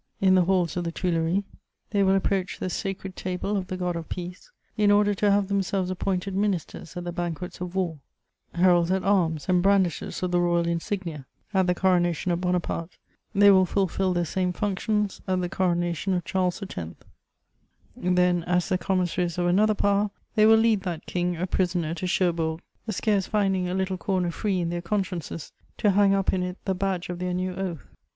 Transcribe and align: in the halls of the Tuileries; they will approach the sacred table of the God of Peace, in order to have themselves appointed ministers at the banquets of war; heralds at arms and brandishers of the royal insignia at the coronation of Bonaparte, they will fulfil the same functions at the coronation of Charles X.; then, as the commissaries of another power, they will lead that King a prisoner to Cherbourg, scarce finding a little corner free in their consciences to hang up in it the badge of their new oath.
in 0.19 0.33
the 0.33 0.45
halls 0.45 0.75
of 0.75 0.83
the 0.83 0.91
Tuileries; 0.91 1.43
they 1.91 2.01
will 2.01 2.15
approach 2.15 2.57
the 2.57 2.71
sacred 2.71 3.15
table 3.15 3.55
of 3.55 3.67
the 3.67 3.77
God 3.77 3.95
of 3.95 4.09
Peace, 4.09 4.49
in 4.75 4.89
order 4.89 5.13
to 5.13 5.29
have 5.29 5.47
themselves 5.47 5.91
appointed 5.91 6.33
ministers 6.33 6.97
at 6.97 7.03
the 7.03 7.11
banquets 7.11 7.61
of 7.61 7.75
war; 7.75 7.99
heralds 8.55 8.89
at 8.89 9.03
arms 9.03 9.47
and 9.47 9.61
brandishers 9.61 10.23
of 10.23 10.31
the 10.31 10.39
royal 10.41 10.65
insignia 10.65 11.27
at 11.53 11.67
the 11.67 11.75
coronation 11.75 12.31
of 12.31 12.41
Bonaparte, 12.41 12.97
they 13.35 13.51
will 13.51 13.67
fulfil 13.67 14.11
the 14.11 14.25
same 14.25 14.51
functions 14.51 15.21
at 15.27 15.39
the 15.39 15.47
coronation 15.47 16.15
of 16.15 16.25
Charles 16.25 16.63
X.; 16.63 16.75
then, 17.95 18.43
as 18.45 18.69
the 18.69 18.79
commissaries 18.79 19.37
of 19.37 19.45
another 19.45 19.75
power, 19.75 20.09
they 20.33 20.47
will 20.47 20.57
lead 20.57 20.81
that 20.81 21.05
King 21.05 21.37
a 21.37 21.45
prisoner 21.45 21.93
to 21.93 22.07
Cherbourg, 22.07 22.59
scarce 22.89 23.27
finding 23.27 23.69
a 23.69 23.75
little 23.75 23.97
corner 23.99 24.31
free 24.31 24.61
in 24.61 24.71
their 24.71 24.81
consciences 24.81 25.51
to 25.77 25.91
hang 25.91 26.15
up 26.15 26.33
in 26.33 26.41
it 26.41 26.57
the 26.65 26.73
badge 26.73 27.09
of 27.09 27.19
their 27.19 27.35
new 27.35 27.53
oath. 27.53 27.85